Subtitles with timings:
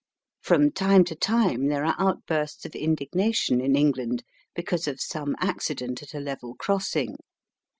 [0.41, 4.23] From time to time there are outbursts of indignation in England
[4.55, 7.17] because of some acci dent at a level crossing.